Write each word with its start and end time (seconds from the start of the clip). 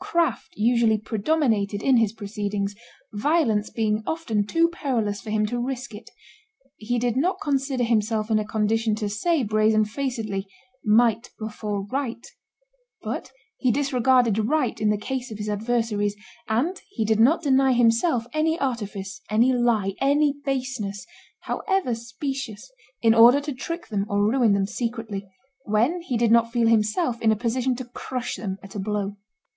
Craft 0.00 0.54
usually 0.54 0.96
predominated 0.96 1.82
in 1.82 1.96
his 1.96 2.12
proceedings, 2.12 2.76
violence 3.14 3.68
being 3.68 4.04
often 4.06 4.46
too 4.46 4.68
perilous 4.68 5.20
for 5.20 5.30
him 5.30 5.44
to 5.46 5.58
risk 5.58 5.92
it; 5.92 6.08
he 6.76 7.00
did 7.00 7.16
not 7.16 7.40
consider 7.42 7.82
himself 7.82 8.30
in 8.30 8.38
a 8.38 8.44
condition 8.44 8.94
to 8.94 9.08
say 9.08 9.42
brazen 9.42 9.84
facedly, 9.84 10.46
"Might 10.84 11.30
before 11.36 11.84
right;" 11.86 12.24
but 13.02 13.32
he 13.58 13.72
disregarded 13.72 14.38
right 14.48 14.80
in 14.80 14.90
the 14.90 14.96
case 14.96 15.32
of 15.32 15.38
his 15.38 15.48
adversaries, 15.48 16.14
and 16.46 16.80
he 16.90 17.04
did 17.04 17.18
not 17.18 17.42
deny 17.42 17.72
himself 17.72 18.24
any 18.32 18.56
artifice, 18.60 19.20
any 19.30 19.52
lie, 19.52 19.94
any 20.00 20.32
baseness, 20.44 21.04
however 21.40 21.92
specious, 21.96 22.70
in 23.00 23.14
order 23.16 23.40
to 23.40 23.52
trick 23.52 23.88
them 23.88 24.06
or 24.08 24.22
ruin 24.30 24.52
them 24.52 24.64
secretly, 24.64 25.28
when 25.64 26.00
he 26.02 26.16
did 26.16 26.30
not 26.30 26.52
feel 26.52 26.68
himself 26.68 27.20
in 27.20 27.32
a 27.32 27.34
position 27.36 27.74
to 27.74 27.84
crush 27.86 28.36
them 28.36 28.58
at 28.62 28.76
a 28.76 28.78
blow. 28.78 29.16